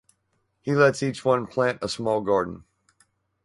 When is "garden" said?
2.21-2.63